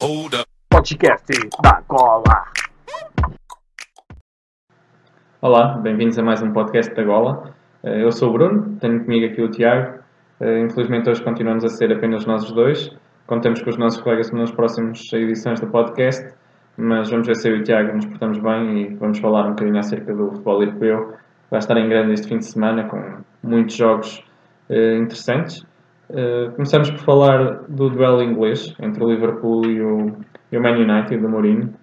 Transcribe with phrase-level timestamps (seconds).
[0.00, 1.26] Podcast
[1.60, 2.44] da Gola.
[5.42, 7.52] Olá, bem-vindos a mais um podcast da Gola.
[7.82, 9.98] Eh, Eu sou o Bruno, tenho comigo aqui o Tiago.
[10.38, 12.96] Eh, Infelizmente hoje continuamos a ser apenas nós os dois.
[13.26, 16.32] Contamos com os nossos colegas nas próximas edições do podcast,
[16.76, 19.50] mas vamos ver se eu e o Tiago nos portamos bem e vamos falar um
[19.50, 21.14] bocadinho acerca do futebol europeu.
[21.50, 23.02] Vai estar em grande este fim de semana com
[23.42, 24.22] muitos jogos
[24.70, 25.66] eh, interessantes.
[26.10, 30.16] Eh, começamos por falar do duelo inglês entre o Liverpool e o,
[30.50, 31.74] e o Man United, do Mourinho,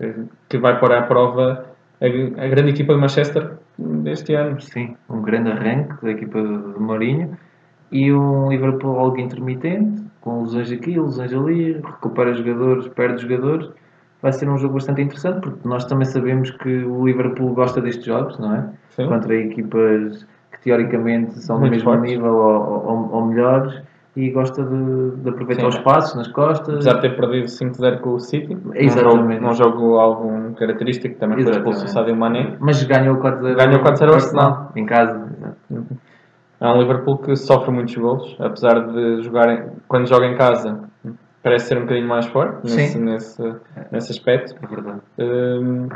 [0.00, 0.14] eh,
[0.48, 1.64] que vai pôr à prova
[2.00, 2.06] a,
[2.44, 4.60] a grande equipa de Manchester deste ano.
[4.60, 7.38] Sim, um grande arranque da equipa de Mourinho
[7.92, 13.70] e um Liverpool algo intermitente, com lesões aqui, lesões ali, recupera jogadores, perde jogadores.
[14.20, 18.04] Vai ser um jogo bastante interessante porque nós também sabemos que o Liverpool gosta destes
[18.04, 18.68] jogos, não é?
[18.90, 19.06] Sim.
[19.06, 20.26] Contra equipas
[20.68, 22.10] teoricamente são Muito do mesmo fortes.
[22.12, 23.82] nível ou, ou- ou melhores
[24.16, 25.68] e gosta de, de aproveitar Sim.
[25.68, 26.74] os espaços nas costas.
[26.74, 29.40] Apesar de ter perdido 5-0 com o City, num jogo, Exatamente.
[29.42, 32.56] num jogo algo característico, também foi expulso o Sadio Mané.
[32.58, 34.72] Mas ganhou 4-0 Ganhou 4-0 ao Arsenal.
[34.74, 35.28] em casa.
[35.38, 35.86] exato.
[36.60, 40.80] É um Liverpool que sofre muitos golos, apesar de jogarem, quando joga em casa,
[41.40, 43.54] parece ser um bocadinho mais forte nesse, nesse,
[43.92, 44.56] nesse aspecto.
[44.60, 45.00] É verdade.
[45.20, 45.86] Hum,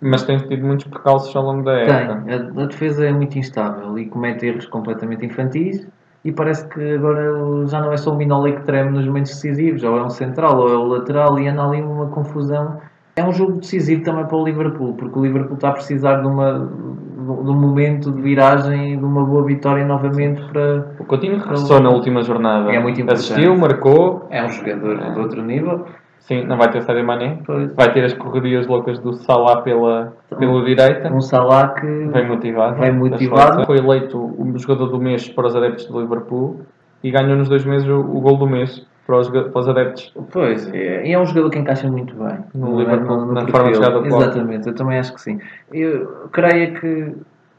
[0.00, 2.22] mas tem tido muitos percalços ao longo da época.
[2.24, 5.86] Tem, a, a defesa é muito instável e comete erros completamente infantis
[6.24, 9.84] e parece que agora já não é só o Minoli que treme nos momentos decisivos,
[9.84, 12.80] ou é um central ou é o lateral e anda ali uma confusão.
[13.14, 16.26] É um jogo decisivo também para o Liverpool, porque o Liverpool está a precisar de,
[16.26, 20.90] uma, de um momento de viragem e de uma boa vitória novamente para...
[20.98, 22.72] O Coutinho regressou na última jornada.
[22.72, 23.32] É muito importante.
[23.32, 24.26] Assistiu, marcou.
[24.28, 25.86] É um jogador de outro nível.
[26.26, 27.38] Sim, não vai ter Sadio Mané.
[27.46, 27.72] Pois.
[27.74, 31.08] Vai ter as correrias loucas do Salah pela, pela direita.
[31.12, 32.80] Um Salah que Vem motivado.
[32.80, 33.64] Vem motivado.
[33.64, 36.62] Foi eleito o jogador do mês para os adeptos do Liverpool
[37.02, 40.12] e ganhou nos dois meses o, o gol do mês para os, para os adeptos.
[40.32, 43.52] Pois, é, e é um jogador que encaixa muito bem No Liverpool, na perfil.
[43.52, 44.06] forma de jogar do.
[44.06, 45.38] Exatamente, eu também acho que sim.
[45.72, 47.14] Eu creio que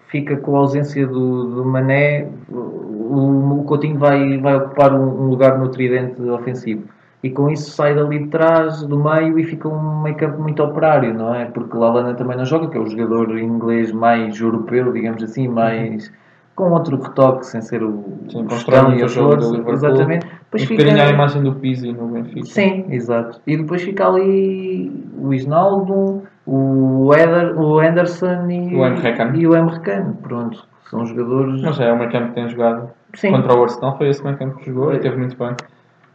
[0.08, 5.30] fica com a ausência do, do Mané, o, o Coutinho vai, vai ocupar um, um
[5.30, 6.84] lugar no tridente ofensivo.
[7.28, 10.64] E com isso sai dali de trás, do meio, e fica um meio campo muito
[10.64, 11.44] operário, não é?
[11.46, 16.10] Porque Lalana também não joga, que é o jogador inglês mais europeu, digamos assim, mais
[16.56, 19.36] com outro retoque, sem ser o Sim, o constrói Estão muito e o a.
[19.52, 19.74] Liverpool.
[19.74, 20.26] Exatamente.
[20.26, 22.46] Depois um fica- bocadinho à imagem do Pizzi no Benfica.
[22.46, 23.42] Sim, exato.
[23.46, 29.34] E depois fica ali o Isnaldo, o, Eder, o Anderson e O Emre Can.
[29.36, 30.14] E o Emre Can.
[30.24, 31.62] Pronto, são jogadores.
[31.62, 33.32] Mas é o campo que tem jogado Sim.
[33.32, 33.98] contra o Arsenal.
[33.98, 35.54] Foi esse campo que jogou e teve muito bem.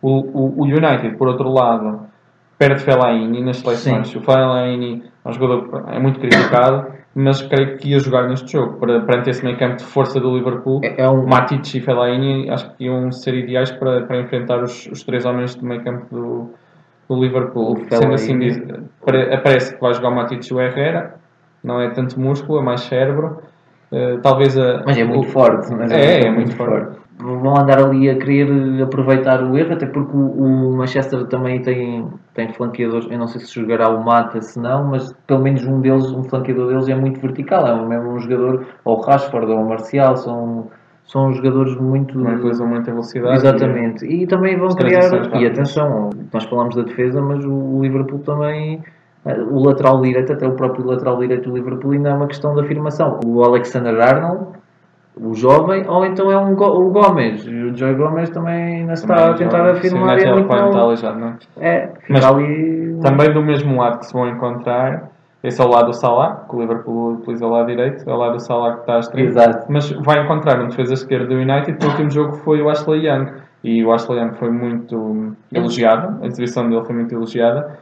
[0.02, 2.00] O, o, o United, por outro lado,
[2.58, 4.08] perde Fellaini nas seleções.
[4.08, 4.18] Sim.
[4.18, 8.78] O Fellaini é um jogador é muito criticado, mas creio que ia jogar neste jogo.
[8.78, 12.50] Para, perante esse meio campo de força do Liverpool, É, é um, Matic e Fellaini
[12.50, 16.06] acho que iam ser ideais para, para enfrentar os, os três homens do meio campo
[16.10, 16.50] do,
[17.08, 17.74] do Liverpool.
[17.74, 18.60] O Sendo assim, diz-
[19.06, 21.14] pare- parece que vai jogar o Matic e o Herrera,
[21.62, 23.40] não é tanto músculo, é mais cérebro.
[23.92, 25.70] Eh, talvez a, mas é muito o- forte.
[25.74, 26.96] Mas É, é muito forte.
[27.22, 32.52] Vão andar ali a querer aproveitar o erro, até porque o, Manchester também tem, tem
[32.52, 33.06] flanqueadores.
[33.10, 36.24] Eu não sei se jogará o Mata, se não, mas pelo menos um deles, um
[36.24, 37.66] flanqueador deles é muito vertical.
[37.66, 40.66] É mesmo um jogador, ou o Rashford ou o Marcial, são,
[41.04, 42.18] são jogadores muito.
[42.18, 43.36] utilizam muita velocidade.
[43.36, 44.04] Exatamente.
[44.04, 45.02] E também vão criar.
[45.40, 48.82] E atenção, nós falamos da defesa, mas o Liverpool também.
[49.26, 52.54] eh, O lateral direito, até o próprio lateral direito do Liverpool, ainda é uma questão
[52.54, 53.20] de afirmação.
[53.24, 54.46] O Alexander Arnold,
[55.16, 57.44] o jovem, ou então é um Go- o Gomes.
[57.46, 59.72] E o Joy Gomes também ainda está Também a tentar joga.
[59.72, 60.18] afirmar.
[60.20, 60.78] Sim, é novo.
[60.78, 61.34] aleijado, não é?
[61.60, 62.98] É, fica Mas ali.
[63.02, 65.10] Também do mesmo lado que se vão encontrar,
[65.44, 68.16] esse é o lado do Salah, que o Liverpool utiliza o lado direito, é o
[68.16, 69.28] lado do Salah que está à esquerda.
[69.28, 69.66] Exato.
[69.68, 73.26] Mas vai encontrar um defesa esquerdo do United, o último jogo foi o Ashley Young.
[73.64, 77.78] E o Ashley Young foi muito elogiado, a exibição dele foi muito elogiada.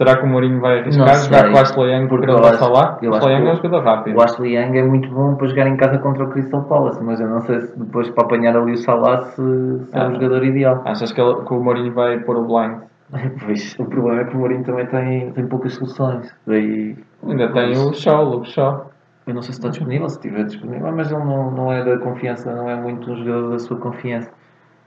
[0.00, 2.98] Será que o Mourinho vai arriscar jogar com o Ashley Young porque ele Salah?
[3.02, 4.16] eu O Ashley Young é um jogador rápido.
[4.16, 7.20] O Ashley Young é muito bom para jogar em casa contra o Crystal Palace, mas
[7.20, 10.08] eu não sei se depois para apanhar ali o Salah se, se é Ah.
[10.08, 10.80] o jogador ideal.
[10.86, 12.78] Achas que, ele- que o Mourinho vai pôr o blind?
[13.44, 16.34] Pois, o problema é que o Mourinho também tem, tem poucas soluções.
[16.46, 16.96] Daí,
[17.28, 18.90] Ainda tem o Shaw, o Luke Shaw.
[19.26, 21.98] eu não sei se está disponível, se estiver disponível, mas ele não, não é da
[21.98, 24.30] confiança, não é muito um jogador da sua confiança.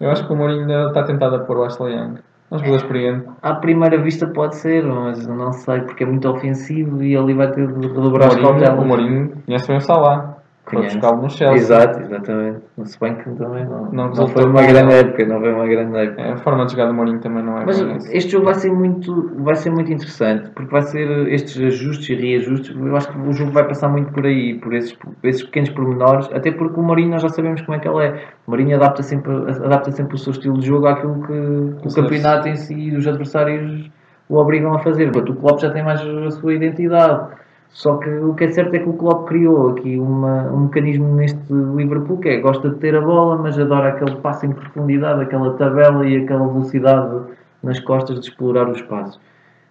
[0.01, 2.15] Eu acho que o Mourinho ainda está tentado a pôr o Ashley Young.
[2.51, 3.27] Um jogador experiente.
[3.41, 7.51] À primeira vista pode ser, mas não sei, porque é muito ofensivo e ali vai
[7.51, 8.85] ter de redobrar as Mourinho, o cautelas.
[8.85, 10.42] Mourinho conhece bem o Salah.
[10.65, 10.95] Conhece.
[10.95, 11.57] buscá-lo no Chelsea.
[11.57, 12.59] Exato, exatamente.
[12.85, 15.97] Se bem que também não, Não não, foi uma grande época, não foi uma grande
[15.97, 16.21] época.
[16.21, 17.79] É, a forma de jogar do Mourinho também não é Mas
[18.13, 22.15] este jogo vai ser muito, vai ser muito interessante, porque vai ser estes ajustes e
[22.15, 22.75] reajustes.
[22.75, 26.29] Eu acho que o jogo vai passar muito por aí, por esses, esses pequenos pormenores,
[26.31, 28.23] até porque o Mourinho nós já sabemos como é que ele é.
[28.47, 32.47] O Mourinho adapta sempre, adapta sempre o seu estilo de jogo àquilo que o campeonato
[32.47, 33.91] em si e os adversários
[34.29, 35.09] o obrigam a fazer.
[35.09, 37.42] O Klopp já tem mais a sua identidade.
[37.73, 41.15] Só que o que é certo é que o Klopp criou aqui uma, um mecanismo
[41.15, 45.21] neste Liverpool que é gosta de ter a bola, mas adora aquele passo em profundidade,
[45.23, 47.21] aquela tabela e aquela velocidade
[47.63, 49.19] nas costas de explorar os espaços.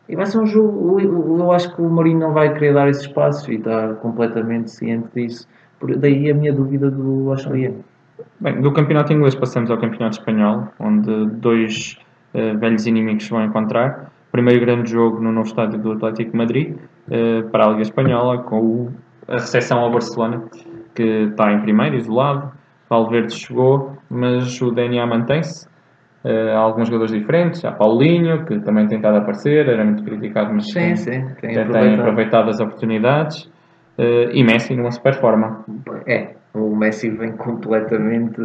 [0.08, 3.06] E vai ser um jogo, eu acho que o Mourinho não vai querer dar esses
[3.06, 5.46] passos e está completamente ciente disso.
[5.78, 7.72] Por- Daí a minha dúvida do Ashley.
[8.40, 11.96] Bem, do campeonato inglês passamos ao campeonato espanhol, onde dois
[12.34, 14.10] eh, velhos inimigos se vão encontrar.
[14.32, 16.76] Primeiro grande jogo no novo estádio do Atlético Madrid,
[17.10, 18.90] eh, para a Liga Espanhola, com
[19.28, 20.42] a recepção ao Barcelona,
[20.94, 22.52] que está em primeiro, isolado.
[22.88, 25.66] Valverde chegou, mas o DNA mantém-se.
[26.24, 30.04] Eh, há alguns jogadores diferentes, há Paulinho, que também tem estado a aparecer, era muito
[30.04, 32.00] criticado, mas Sim, tem, sim, tem tem, tem aproveitado.
[32.00, 33.50] aproveitado as oportunidades.
[33.98, 35.64] Eh, e Messi numa super forma.
[36.06, 38.40] É, o Messi vem completamente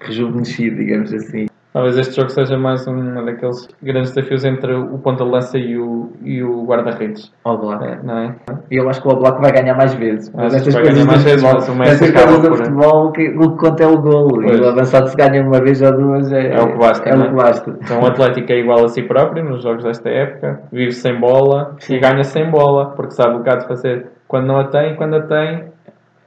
[0.00, 1.46] rejuvenescido, digamos assim.
[1.74, 5.76] Talvez este jogo seja mais um daqueles grandes desafios entre o ponta de lança e
[5.76, 7.84] o, e o guarda-redes, Ao Black.
[7.84, 8.36] eh, não é?
[8.70, 10.30] E eu acho que o Oblak vai ganhar mais vezes.
[10.32, 13.82] Mas vai coisas mais vezes, futebol, mas o coisas do futebol, que, o que conta
[13.82, 14.40] é o gol.
[14.44, 14.60] E Pois.
[14.60, 17.22] o avançado se ganha uma vez ou duas é, É o que basta, É não
[17.22, 17.28] o é?
[17.30, 17.76] que basta.
[17.82, 21.74] Então o Atlético é igual a si próprio nos jogos desta época, vive sem bola
[21.90, 24.92] e ganha sem bola, porque sabe o que há de fazer quando não a tem
[24.92, 25.64] e quando a tem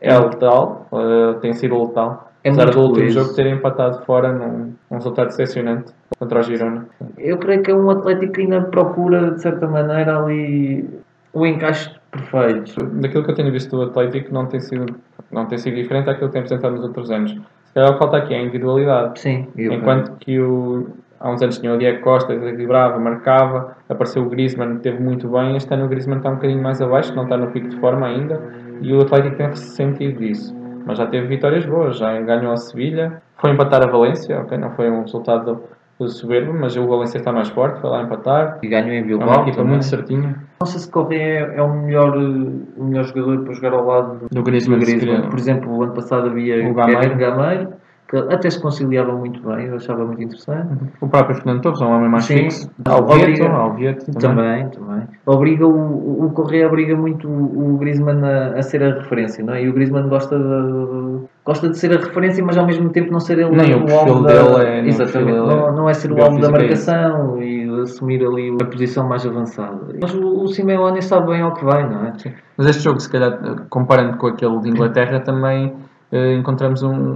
[0.02, 2.27] é letal, eh, tem sido letal.
[2.48, 6.88] É Apesar do último jogo ter empatado fora num, num resultado decepcionante contra o Girona.
[7.18, 10.90] Eu creio que é um Atlético que ainda procura, de certa maneira, ali
[11.34, 12.86] o encaixe perfeito.
[12.86, 14.86] daquilo que eu tenho visto do Atlético não tem sido,
[15.30, 17.32] não tem sido diferente daquilo que tem apresentado nos outros anos.
[17.32, 19.20] Se calhar o que falta aqui é a individualidade.
[19.20, 20.88] Sim, eu Enquanto que o,
[21.20, 25.58] há uns anos tinha o Diego Costa, desequilibrava, marcava, apareceu o Griezmann, teve muito bem.
[25.58, 28.08] Este ano o Griezmann está um bocadinho mais abaixo, não está no pico de forma
[28.08, 28.42] ainda,
[28.82, 30.56] e o Atlético tem sentido disso.
[30.88, 34.72] Mas já teve vitórias boas, já ganhou a Sevilha, foi empatar a Valência, ok, não
[34.72, 35.62] foi um resultado
[36.08, 38.60] soberbo, mas o Valência está mais forte, foi lá empatar.
[38.62, 39.72] E ganhou em É Bilbao uma equipa também.
[39.74, 40.36] muito certinha.
[40.60, 44.28] Não sei se Correia é, é o, melhor, o melhor jogador para jogar ao lado
[44.32, 45.30] Do Griezmann, do Griezmann.
[45.30, 47.74] Por exemplo, o ano passado havia O Gameiro,
[48.08, 50.68] que até se conciliava muito bem, eu achava muito interessante.
[51.02, 52.38] O próprio Fernando Torres é um homem mais Sim.
[52.38, 52.72] fixo.
[52.86, 54.22] Alvieto, Alvieto também.
[54.22, 55.08] Também, também.
[55.26, 59.54] Obriga o, o Correia obriga muito o, o Griezmann a, a ser a referência, não
[59.54, 59.64] é?
[59.64, 63.20] E o Griezmann gosta de, gosta de ser a referência, mas ao mesmo tempo não
[63.20, 64.64] ser ele Nem o alvo dele da...
[64.64, 67.66] é- o Exatamente, dele não, é- não é ser o alvo da é marcação e
[67.68, 69.80] de assumir ali a posição mais avançada.
[70.02, 72.14] Mas o, o Simeone sabe bem ao que vai, não é?
[72.56, 73.38] Mas este jogo, se calhar,
[73.70, 75.74] comparando com aquele de Inglaterra, também
[76.12, 77.14] encontramos um-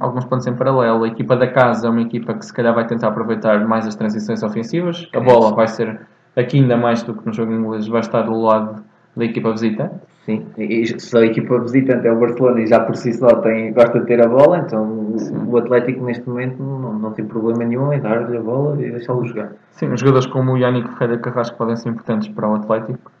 [0.00, 1.04] alguns pontos em paralelo.
[1.04, 3.94] A equipa da casa é uma equipa que, se calhar, vai tentar aproveitar mais as
[3.94, 5.08] transições ofensivas.
[5.14, 6.00] A bola vai ser,
[6.36, 8.82] aqui ainda mais do que no jogo inglês, vai estar do lado
[9.16, 9.94] da equipa visitante.
[10.24, 13.72] Sim, e se a equipa visitante é o Barcelona e já por si só tem,
[13.74, 15.16] gosta de ter a bola, então o,
[15.50, 19.26] o Atlético neste momento não, não tem problema nenhum em dar-lhe a bola e deixá-lo
[19.26, 19.52] jogar.
[19.72, 23.12] Sim, os jogadores como o Yannick Ferreira Carrasco podem ser importantes para o Atlético,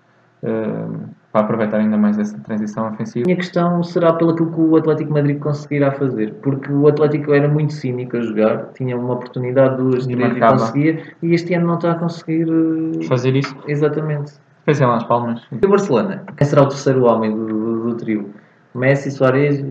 [0.42, 0.86] eh,
[1.34, 3.24] para aproveitar ainda mais essa transição ofensiva.
[3.26, 7.72] minha questão será pelo que o Atlético Madrid conseguirá fazer, porque o Atlético era muito
[7.72, 11.90] cínico a jogar, tinha uma oportunidade, duas, três e conseguia, e este ano não está
[11.90, 14.34] a conseguir eh, Fazer isso, exatamente.
[14.64, 15.42] pensem lá as palmas.
[15.50, 16.22] E o Barcelona?
[16.36, 18.30] Quem será o terceiro homem do, do, do trio?
[18.72, 19.64] Messi, Soares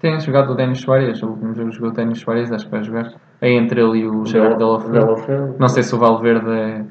[0.00, 2.84] Tem jogado o Denis Soares, o último jogo jogou o Denis Soares, acho que vai
[2.84, 3.12] jogar.
[3.40, 4.58] É entre ele e o Gerard.
[4.58, 5.56] Deulofeu.
[5.58, 6.84] Não sei se o Valverde é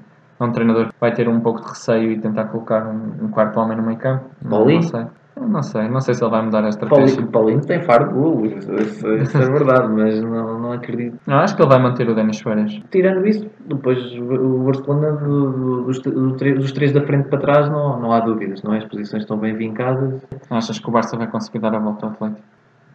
[0.44, 3.28] é um treinador que vai ter um pouco de receio e tentar colocar um, um
[3.30, 4.26] quarto homem no meio campo.
[4.44, 4.82] Não, Paulinho?
[4.82, 5.06] não sei.
[5.36, 7.26] Eu Não sei, não sei se ele vai mudar a Paulinho, estratégia.
[7.32, 11.18] Paulinho tem faro de golo, isso, é verdade, mas não, não acredito.
[11.26, 12.80] Não, acho que ele vai manter o Denis Soares.
[12.92, 18.00] Tirando isso, depois o Barcelona, do- do- dos, dos três da frente para trás, não,
[18.00, 18.78] não há dúvidas, não é?
[18.78, 20.22] As posições estão bem vincadas.
[20.52, 22.42] Achas que o Barça vai conseguir dar a volta ao Atlético?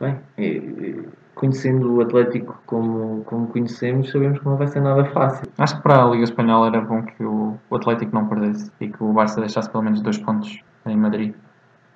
[0.01, 5.05] Bem, e- e conhecendo o Atlético como, como conhecemos, sabemos que não vai ser nada
[5.07, 5.49] fácil.
[5.57, 8.89] Acho que para a Liga Espanhola era bom que o, o Atlético não perdesse e
[8.89, 11.35] que o Barça deixasse pelo menos dois pontos em Madrid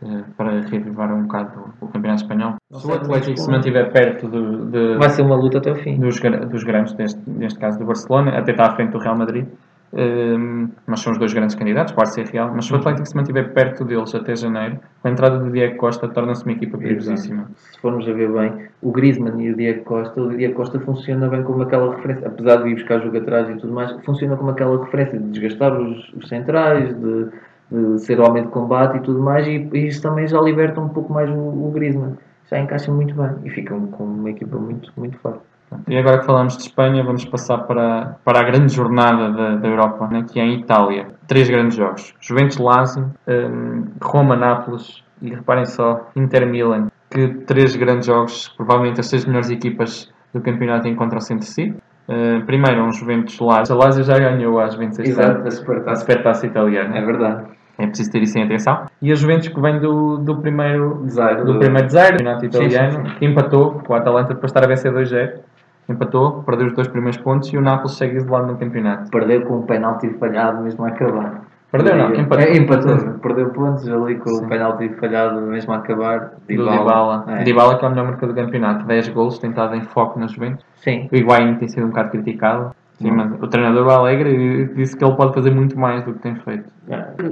[0.02, 2.54] eh, para reavivar um bocado o, Campeonato Espanhol.
[2.72, 5.98] Se o Atlético se mantiver perto do- de, Vai ser uma luta até o fim.
[5.98, 6.18] dos,
[6.50, 9.46] dos grandes, deste, neste caso do Barcelona, até está à frente do Real Madrid,
[9.94, 12.52] ehm, mas são os dois grandes candidatos, Barça e Real.
[12.54, 16.08] Mas se o Atlético se mantiver perto deles até janeiro, a entrada do Diego Costa,
[16.08, 17.50] torna-se uma equipa perigosíssima.
[17.56, 21.28] Se formos a ver bem, o Griezmann e o Diego Costa, o Diego Costa funciona
[21.28, 24.50] bem como aquela referência, apesar de ir buscar jogo atrás e tudo mais, funciona como
[24.50, 27.28] aquela referência de desgastar os, os centrais, de,
[27.70, 30.88] de ser homem de combate e tudo mais, e, e isso também já liberta um
[30.88, 32.16] pouco mais o, o Griezmann.
[32.50, 35.51] Já encaixa muito bem e fica com uma equipa muito, muito forte.
[35.88, 39.68] E agora que falamos de Espanha, vamos passar para, para a grande jornada da, da
[39.68, 41.08] Europa, né, que é em Itália.
[41.26, 46.88] Três grandes jogos: Juventus Lazio, ehm, Roma Nápoles e reparem só, Inter Milan.
[47.10, 51.74] Que três grandes jogos, provavelmente as seis melhores equipas do campeonato encontram-se entre si.
[52.08, 53.74] Eh, primeiro, um Juventus Lazio.
[53.74, 56.00] A Lazio já ganhou a Juventus Exato, a a Supertaça.
[56.00, 56.98] Supertaça italiana.
[56.98, 57.44] É verdade.
[57.78, 58.84] É preciso ter isso em atenção.
[59.00, 61.44] E a Juventus que vem do, do primeiro Zero.
[61.44, 64.64] do primeiro zero, campeonato Sim, italiano, sim, que empatou com o Atalanta depois de estar
[64.64, 65.40] a vencer 2-0.
[65.88, 69.10] Empatou, perdeu os dois primeiros pontos e o Nápoles segue isolado no campeonato.
[69.10, 71.42] Perdeu com um penalti falhado mesmo a acabar.
[71.72, 72.46] Perdeu, não, empatou.
[72.46, 73.18] É, empatou.
[73.20, 74.44] Perdeu pontos ali com Sim.
[74.44, 76.32] o penalti falhado mesmo a acabar.
[76.46, 77.24] Do Dybala.
[77.28, 77.44] É.
[77.44, 78.86] Dybala que é o melhor marcador do campeonato.
[78.86, 80.64] 10 gols, tem estado em foco na Juventus.
[80.76, 81.08] Sim.
[81.10, 82.74] O Higuaín tem sido um bocado criticado.
[83.02, 86.34] Sim, mas o treinador Alegre disse que ele pode fazer muito mais do que tem
[86.36, 86.64] feito.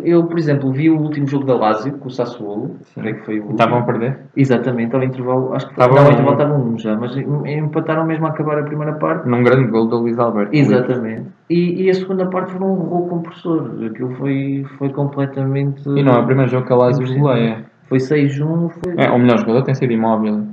[0.04, 2.76] Eu, por exemplo, vi o último jogo da Lazio com o Sassuolo.
[2.94, 3.52] Creio que foi o último.
[3.58, 4.18] Estavam a perder.
[4.36, 5.54] Exatamente, estava em intervalo.
[5.54, 5.72] Acho que.
[5.72, 8.92] Estavam não, um- intervalo estava um já, mas em- empataram mesmo a acabar a primeira
[8.94, 9.28] parte.
[9.28, 10.54] Num grande gol do Luís Alberto.
[10.54, 11.26] Exatamente.
[11.48, 13.70] E, e a segunda parte foi um rolo compressor.
[13.90, 15.88] Aquilo foi, foi completamente.
[15.88, 17.64] E não é o primeiro jogo que a Lazio goleia.
[17.88, 18.68] Foi 6-1.
[18.70, 18.94] Foi...
[18.96, 20.44] É, o melhor jogador tem sido imóvel.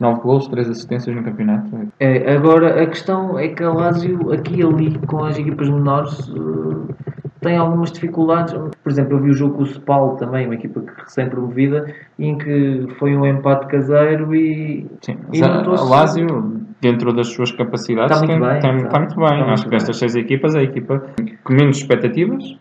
[0.00, 1.70] 9 gols, 3 assistências no campeonato.
[2.00, 6.28] É, agora, a questão é que a Lazio, aqui e ali, com as equipas menores,
[6.28, 6.94] eh,
[7.40, 8.54] tem algumas dificuldades.
[8.82, 11.86] Por exemplo, eu vi o jogo com o Spal também, uma equipa que recém-promovida,
[12.18, 17.52] em que foi um empate caseiro e Sim, E a, a Lazio, dentro das suas
[17.52, 18.86] capacidades, Está muito tem, bem, tem- está.
[18.86, 19.24] está muito bem.
[19.26, 19.78] Está muito Acho que bem.
[19.78, 21.02] destas seis equipas é a equipa
[21.44, 22.56] com menos expectativas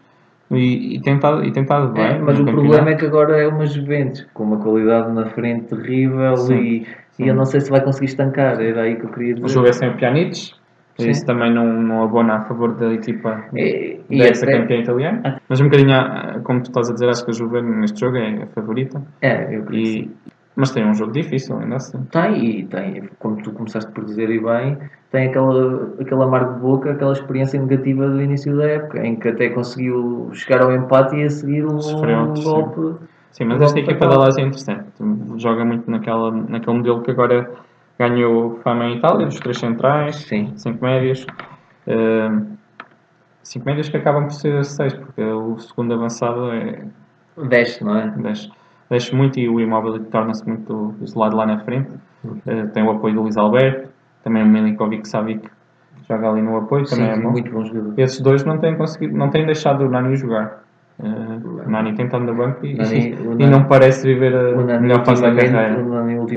[0.51, 2.03] e, e tem estado, e tem estado bem.
[2.05, 2.61] É, mas o campeonato.
[2.67, 6.87] problema é que agora é uma Juventus com uma qualidade na frente terrível Sim, e.
[7.19, 8.59] e eu não sei se vai conseguir estancar.
[8.61, 9.49] Era aí que eu queria O dizer.
[9.49, 10.51] jogo é sem o Pjanic,
[10.99, 14.77] isso também não, não abona a favor da equipa É, e da essa até- campeã
[14.77, 15.41] italiana.
[15.49, 18.17] Mas um bocadinho, ah, como tu estás a dizer, acho que a Juve neste jogo
[18.17, 19.01] é a favorita.
[19.21, 20.11] É, eu creio que E,
[20.55, 21.99] mas tem um jogo difícil ainda assim.
[22.11, 24.77] Tem, e tem, como tu começaste por dizer e bem,
[25.11, 29.29] tem aquela, aquele amargo de boca, aquela experiência negativa do início da época, em que
[29.29, 31.77] até conseguiu chegar ao empate e a seguir um
[32.43, 32.81] golpe.
[32.99, 33.07] Sim,
[33.39, 34.17] mas Logo esta equipa para da.
[34.17, 34.85] Lazio é interessante.
[35.37, 37.51] Joga muito naquela, naquele modelo que agora
[37.97, 40.53] ganhou fama em Itália, dos três centrais, Sim.
[40.55, 41.25] cinco médios.
[41.87, 42.45] Ehm,
[43.41, 46.85] cinco médios que acabam por ser seis, porque o segundo avançado é
[47.49, 48.07] Desce, não é?
[48.17, 48.51] desce,
[48.89, 51.89] desce muito e o imóvel torna-se muito isolado lá na frente.
[52.45, 53.89] Eh, tem o apoio do Luís Alberto,
[54.23, 55.49] também o Milinkovic Savic que
[56.07, 57.31] joga ali no apoio, também é Sim, bom.
[57.31, 57.93] muito bom jogador.
[57.97, 60.63] Esses dois não têm conseguido, não têm deixado o Nani jogar.
[61.03, 65.03] O Nani tem estado no banco e, Nani- e Nani- não parece viver a melhor
[65.05, 65.77] fase da carreira.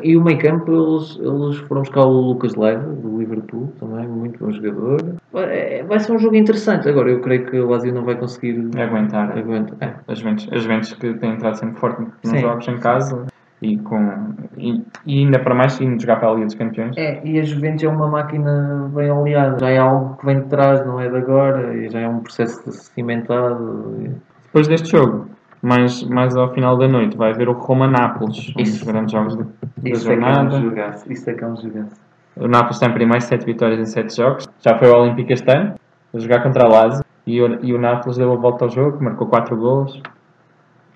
[0.03, 4.45] E o meio campo, eles, eles foram buscar o Lucas Leiva, do Liverpool, também, muito
[4.45, 4.99] bom jogador.
[5.35, 6.89] É, Vai ser um jogo interessante.
[6.89, 9.37] Agora, eu creio que o Lazio não vai conseguir Aguentar.
[9.37, 9.77] aguentar.
[9.81, 12.39] É, as Juventus, as Juventus que têm entrado sempre forte nos Sim.
[12.41, 13.27] jogos em casa
[13.63, 16.97] e, com, e, e ainda para mais indo jogar para a Liga dos Campeões.
[16.97, 19.59] É, e a Juventus é uma máquina bem oleada.
[19.61, 22.21] Já é algo que vem de trás, não é de agora, e já é um
[22.21, 23.95] processo cimentado.
[24.01, 25.27] e- Depois deste jogo,
[25.61, 29.45] mais, mais ao final da noite, vai haver o Roma-Nápoles, um dos grandes jogos da,
[29.85, 30.59] é é jornada.
[30.59, 31.13] jogaço.
[31.13, 32.01] Isso é que é um jogaço.
[32.39, 34.49] O Nápoles tem primeiro 7 vitórias em 7 jogos.
[34.63, 35.75] Já foi ao Olímpico este ano,
[36.15, 37.05] a jogar contra a Lazio.
[37.27, 40.01] E o, e o Nápoles deu a volta ao jogo, marcou 4 golos.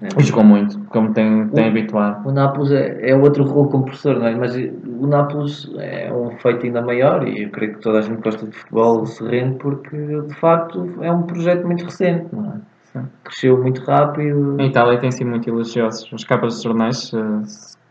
[0.01, 0.09] É.
[0.19, 2.27] E jogou muito, como tem, tem O- habituado.
[2.27, 4.35] O Nápoles é, é outro rolo compressor, não é?
[4.35, 8.23] Mas o Nápoles é um feito ainda maior e eu creio que toda a gente
[8.23, 9.95] gosta de futebol sereno porque
[10.27, 12.70] de facto é um projeto muito recente, não é?
[13.31, 14.57] Cresceu muito rápido.
[14.61, 16.11] Em Itália tem sido muito elogiosos.
[16.13, 17.43] As capas dos jornais, eh,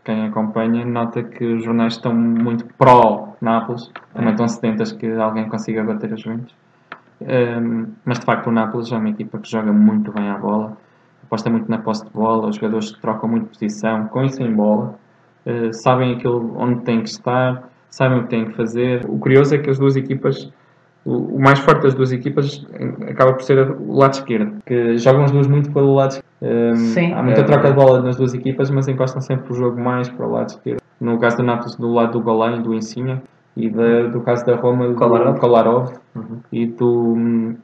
[0.04, 3.90] quem acompanha, nota que os jornais estão muito pró-Nápoles.
[4.12, 4.32] Também É.
[4.32, 6.54] estão sedentas que alguém consiga bater os Juventus.
[7.22, 10.76] Ehm, mas de facto o Nápoles é uma equipa que joga muito bem à bola.
[11.24, 14.94] Aposta muito na posse de bola, os jogadores trocam muito posição, com e sem bola.
[15.46, 19.06] Eh, sabem aquilo onde têm que estar, sabem o que têm que fazer.
[19.08, 20.50] O curioso é que as duas equipas
[21.04, 22.66] o, o mais forte das duas equipas
[23.08, 26.30] acaba por ser o lado esquerdo, que jogam as duas muito pelo lado esquerdo.
[26.42, 29.80] Um, Sim, há muita troca de bola nas duas equipas, mas encostam sempre o jogo
[29.80, 30.80] mais para o lado esquerdo.
[31.00, 33.20] No caso do Nápoles, do lado do Golan e do Insigne,
[33.56, 35.38] e da- do caso da Roma, do Kolarov.
[35.38, 36.38] Kolarov Uhum.
[36.52, 37.16] e, do,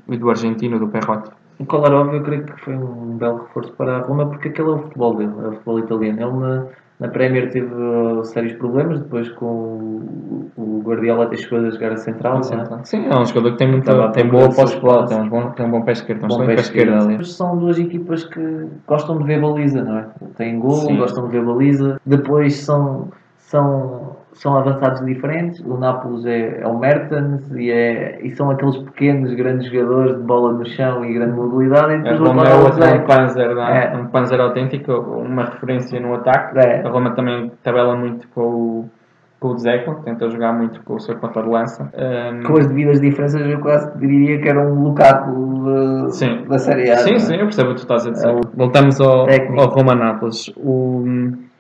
[0.09, 1.31] e do argentino, do Perrotti.
[1.59, 4.73] O Kolarov eu creio que foi um belo reforço para a Roma porque aquele é
[4.73, 6.21] o futebol dele, é o futebol italiano.
[6.21, 6.67] Ele
[6.99, 11.93] na, Premier teve uh, sérios problemas, depois com o, o Guardiola até chegou a jogar
[11.93, 12.85] a central, é?
[12.85, 15.29] Sim, é um jogador que tem, muita, Estava tem boa posse de bola, tem, uns
[15.29, 17.25] bom, tem um bom pé esquerdo, tem um Bom pé pé esquerdo.
[17.25, 20.07] São duas equipas que gostam de ver baliza, não é?
[20.37, 20.97] Têm gol, Sim.
[20.97, 22.01] gostam de ver baliza.
[22.07, 23.09] Depois são,
[23.47, 25.61] são, são avançados diferentes.
[25.61, 30.23] O Nápoles é, é o Mertens e, é, e são aqueles pequenos, grandes jogadores de
[30.25, 31.93] bola no chão e grande mobilidade.
[31.93, 33.93] E A depois o Roma é Kolarov outro, é é- um panzer, não é?
[33.93, 33.97] É.
[33.97, 36.59] um panzer autêntico, uma referência no ataque.
[36.59, 36.85] É.
[36.85, 38.91] A Roma também tabela muito com o,
[39.39, 41.89] com o Dzeko, tenta jogar muito com o seu ponta de lança.
[41.95, 46.45] Um, com as devidas diferenças, eu quase diria que era um Lukaku da, Sim.
[46.49, 46.97] da Série A.
[46.97, 47.19] Sim, é?
[47.21, 48.29] sim, eu percebo o que tu estás a dizer.
[48.29, 49.61] É o Voltamos ao, técnico.
[49.61, 50.49] ao Roma-Nápoles.
[50.57, 51.05] O,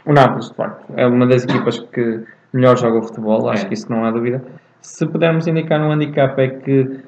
[0.06, 2.22] o Nápoles, de facto, é uma das equipas que
[2.52, 3.68] melhor joga o futebol, acho É.
[3.68, 4.42] que isso não há dúvida.
[4.80, 7.00] se pudermos indicar um handicap é que,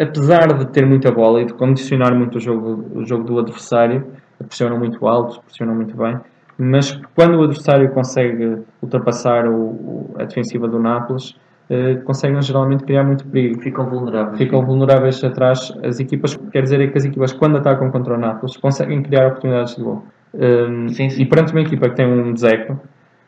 [0.00, 4.06] apesar de ter muita bola e de condicionar muito o jogo, o jogo do adversário,
[4.38, 6.18] pressionam muito alto, pressionam muito bem,
[6.56, 11.36] mas quando o adversário consegue ultrapassar o, a defensiva do Nápoles,
[11.68, 13.60] eh, conseguem geralmente criar muito perigo.
[13.60, 14.38] Ficam vulneráveis.
[14.38, 15.72] Ficam vulneráveis atrás.
[15.84, 19.26] As equipas, quer dizer é que as equipas, quando atacam contra o Nápoles, conseguem criar
[19.26, 20.04] oportunidades de gol.
[20.36, 21.22] Um, Sim, sim.
[21.22, 22.78] E perante uma equipa que tem um Dzeko,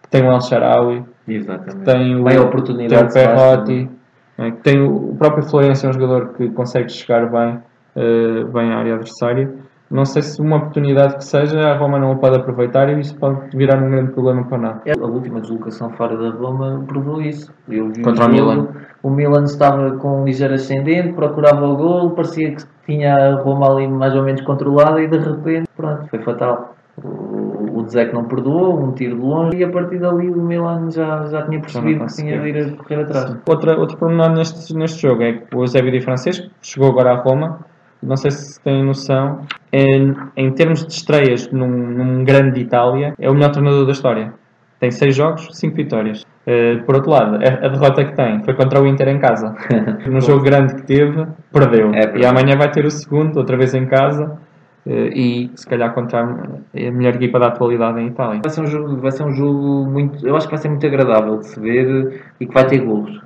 [0.03, 1.85] que tem um El Sharawi, Exatamente.
[1.85, 3.91] tem o, Bem oportunidade o Perrotti,
[4.37, 7.59] né, que tem o, o próprio Florencio, é um jogador que consegue chegar bem,
[7.97, 9.53] eh, bem à área adversária.
[9.91, 13.17] Não sei se uma oportunidade que seja, a Roma não o pode aproveitar e isso
[13.17, 14.99] pode virar um grande problema para o Nápoles.
[14.99, 17.51] A última deslocação fora da Roma provou isso.
[18.05, 18.69] Contra o jogo, Milan.
[19.03, 23.73] O Milan estava com um ligeiro ascendente, procurava o gol, parecia que tinha a Roma
[23.73, 26.77] ali mais ou menos controlada e de repente, pronto, foi fatal.
[27.05, 30.91] O, o Dzek não perdoou, um tiro de longe e a partir dali o Milan
[30.91, 33.37] já, já tinha percebido que tinha de ir a correr atrás.
[33.47, 37.17] Outra, outro pormenor neste, neste jogo é que o Eusébio Di Francesco chegou agora a
[37.17, 37.61] Roma.
[38.03, 39.41] Não sei se têm noção,
[39.73, 43.93] em, em termos de estreias num, num grande de Itália, é o melhor treinador da
[43.93, 44.33] história.
[44.79, 46.25] Tem 6 jogos, 5 vitórias.
[46.47, 49.55] Eh, por outro lado, a, a derrota que tem foi contra o Inter em casa.
[50.07, 51.91] Num jogo grande que teve, perdeu.
[51.93, 54.39] É e amanhã vai ter o segundo, outra vez em casa.
[54.89, 58.41] E se calhar contra a, melhor equipa da atualidade em Itália.
[58.43, 60.87] Vai ser um jogo, vai ser um jogo muito, eu acho que vai ser muito
[60.87, 63.21] agradável de se ver e que vai ter golos.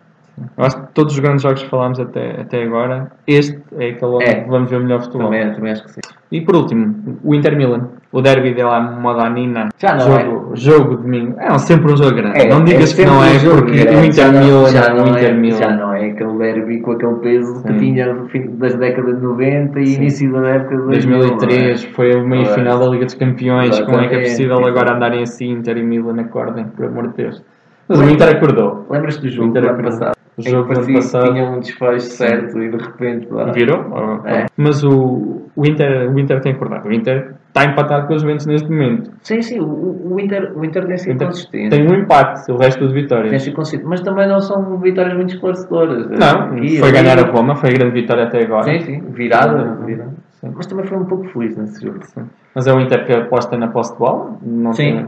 [0.56, 4.12] Eu acho que todos os grandes jogos que falámos até, até agora, este é aquele
[4.12, 4.44] onde É.
[4.46, 5.26] vamos ver o melhor futebol.
[5.30, 6.00] Também, também acho que sim.
[6.30, 7.88] E por último, o Inter Milan.
[8.11, 9.70] O derby de la Modanina.
[9.78, 11.34] Já não jogo, jogo domingo.
[11.40, 12.40] É sempre um jogo grande.
[12.42, 14.40] É, não digas é que não é, um jogo porque grande, o Inter já não-
[14.44, 15.56] Milan já é não o é, Milan.
[15.58, 17.78] Já não é aquele derby com aquele peso que Sim.
[17.78, 19.96] tinha no fim das décadas de 90 e Sim.
[19.96, 23.80] início da época de 2000, 2003 foi a meia final da Liga dos Campeões.
[23.80, 26.20] Como é que é possível agora andarem assim Inter e Milan?
[26.20, 27.42] Acordem, por amor de Deus.
[27.88, 28.86] Mas o Inter acordou.
[28.90, 29.90] Lembras-te do O jogo do Inter acordou.
[29.90, 30.16] passado?
[30.38, 31.32] O jogo parecia que passado.
[31.32, 33.52] tinha um desfecho certo e de repente lá.
[33.52, 33.84] Virou?
[34.26, 34.46] É.
[34.56, 36.86] Mas o, o, Inter, o Inter tem acordado.
[36.88, 39.10] O Inter está empatado com os Juventus neste momento.
[39.20, 41.68] Sim, sim, o, o, Inter, o Inter tem O sido Inter consistente.
[41.76, 43.42] tem um empate, o resto de Tem vitórias.
[43.42, 46.06] sido consistente, mas também não são vitórias muito esclarecedoras.
[46.08, 48.64] Não, Aqui, foi ganhar a Roma, foi a grande vitória até agora.
[48.64, 49.76] Sim, sim, virada.
[49.84, 50.12] virada.
[50.40, 50.50] Sim.
[50.56, 51.99] Mas também foi um pouco feliz nesse jogo.
[52.04, 52.23] Sim.
[52.54, 54.95] Mas é o Inter que aposta na posse de bola não Sim.
[54.95, 55.06] tem-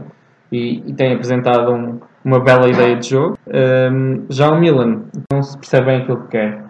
[0.51, 3.37] e, e tem apresentado um- uma bela ideia de jogo.
[3.47, 6.65] Hum, já o Milan não se percebe bem aquilo que quer.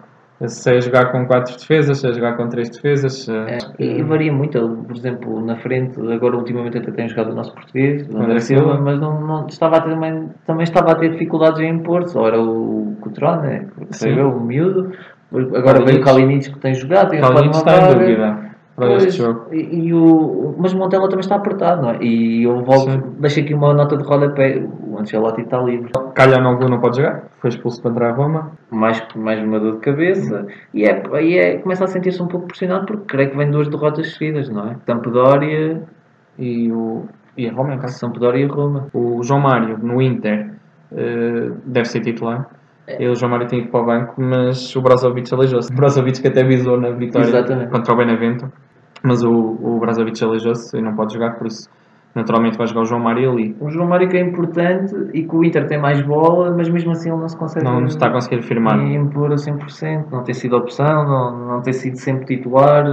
[0.46, 3.26] Se é jogar com quatro defesas, se é jogar com três defesas.
[3.26, 7.34] É, e varia muito, ele, por exemplo, na frente, agora ultimamente até tem jogado o
[7.34, 8.80] nosso português, o André Silva, Silva.
[8.82, 12.38] mas não, não- estava ter, também, também estava a ter dificuldades em impor-se, ou era
[12.38, 13.66] o Coutron, né?
[13.92, 14.20] sei Sim.
[14.20, 14.92] eu, o miúdo,
[15.32, 16.04] agora vem o Kalinic.
[16.04, 19.46] Kalinic que tem jogado, tem Kalinic está em dúvida para Pois, este jogo.
[19.52, 21.98] E, e o, mas o Montella também está apertado, não é?
[22.02, 23.02] E eu volto, Sim.
[23.20, 24.62] deixo aqui uma nota de rodapé,
[24.96, 25.92] o Ancelotti está livre.
[26.14, 28.52] Calhanoglu não pode jogar, foi expulso contra a Roma.
[28.70, 32.46] mais, mais uma dor de cabeça e é, aí é, começa a sentir-se um pouco
[32.46, 34.76] pressionado porque creio que vem duas derrotas seguidas, não é?
[34.86, 35.82] Sampdoria,
[36.38, 37.04] E, o,
[37.36, 37.98] e a Roma em casa.
[37.98, 38.88] Sampdoria e Roma.
[38.92, 40.50] O João Mário no Inter
[40.92, 42.48] eh, deve ser titular.
[42.86, 42.96] É.
[43.02, 45.72] Ele, o João Mário, tem ido para o banco, mas o Brozovic aleijou-se.
[45.72, 47.70] O Brozovic que até visou na vitória Exatamente.
[47.70, 48.52] contra o Benevento,
[49.02, 51.68] mas o, o Brozovic aleijou-se e não pode jogar, por isso
[52.16, 53.54] naturalmente vai jogar o João Mário ali.
[53.60, 56.92] O João Mário que é importante e que o Inter tem mais bola, mas mesmo
[56.92, 58.78] assim ele não se consegue Não está a conseguir firmar.
[58.80, 62.84] impor a 100%, não tem sido opção, não, não tem sido sempre titular,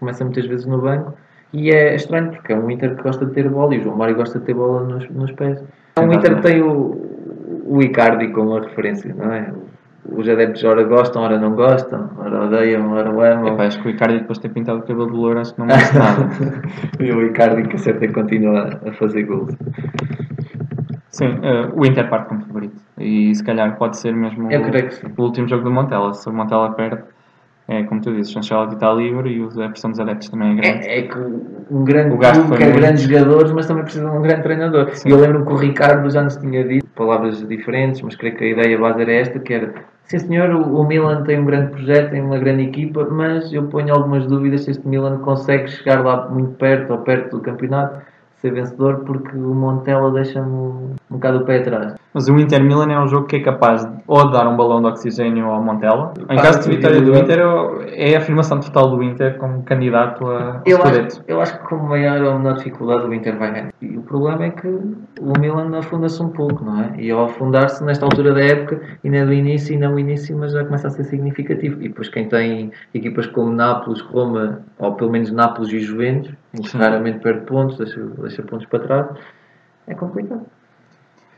[0.00, 1.14] começa muitas vezes no banco
[1.52, 3.96] e é estranho porque é um Inter que gosta de ter bola e o João
[3.96, 5.62] Mário gosta de ter bola nos, nos pés.
[5.96, 9.52] É um Inter que tem o, o Icardi como a referência, não é?
[10.04, 13.54] Os adeptos ora gostam, ora não gostam, ora odeiam, ora amam.
[13.54, 15.60] Epá, acho que o Icardi depois de ter pintado o cabelo de louro acho que
[15.60, 16.28] não merece nada.
[16.98, 19.54] e o Icardi que acerta e continua a fazer gols.
[21.08, 22.76] Sim, eh, o Inter parte como favorito.
[22.98, 25.06] E se calhar pode ser mesmo Eu o, creio que sim.
[25.16, 26.12] o último jogo do Montella.
[26.14, 27.02] Se o Montella perde,
[27.68, 30.54] é como tu dizes, o Ancelotti está livre e a pressão dos adeptos também é
[30.54, 30.86] grande.
[30.86, 34.22] É, é que um grande O clube quer grandes jogadores, mas também precisa de um
[34.22, 34.90] grande treinador.
[34.94, 35.08] Sim.
[35.08, 38.44] E eu lembro que o Ricardo já nos tinha dito, palavras diferentes, mas creio que
[38.44, 39.72] a ideia base era esta, que era
[40.04, 43.94] Sim senhor, o Milan tem um grande projeto, tem uma grande equipa, mas eu ponho
[43.94, 48.02] algumas dúvidas se este Milan consegue chegar lá muito perto ou perto do campeonato,
[48.42, 51.94] ser vencedor, porque o Montella deixa-me um, bocado o pé atrás.
[52.12, 54.56] Mas o Inter Milan é um jogo que é capaz de ou de dar um
[54.56, 56.12] balão de oxigênio ao Montella.
[56.28, 57.38] Em caso de vitória do Inter,
[57.86, 61.06] é a afirmação total do Inter como candidato a Eu Scudetto.
[61.06, 63.72] acho, eu acho que com maior ou menor dificuldade o Inter vai ganhar.
[63.80, 66.92] E o problema é que o Milan afunda-se um pouco, não é?
[66.98, 69.98] E ao afundar-se nesta altura da época, e não é do início, e não o
[69.98, 71.80] início, mas já começa a ser significativo.
[71.80, 76.34] E depois quem tem equipas como Nápoles, Roma, ou pelo menos Nápoles e Juventus.
[76.74, 79.06] Raramente perde pontos, deixa, deixa pontos para trás,
[79.86, 80.46] é complicado.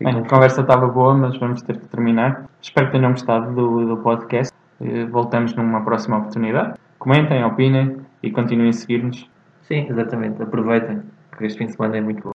[0.00, 2.46] Bem, a conversa estava boa, mas vamos ter que terminar.
[2.60, 4.52] Espero que tenham gostado do, do podcast.
[4.80, 6.78] Eh, Voltamos numa próxima oportunidade.
[6.98, 9.30] Comentem, opinem e continuem a seguir-nos.
[9.62, 10.42] Sim, exatamente.
[10.42, 11.02] Aproveitem,
[11.38, 12.32] que este fim de semana é muito bom.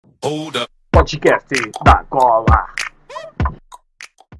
[0.93, 1.49] Podcast
[1.85, 2.86] da Cola.